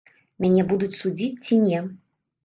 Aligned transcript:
Мяне 0.43 0.61
будуць 0.71 0.95
судзіць 0.99 1.43
ці 1.45 1.59
не? 1.65 1.83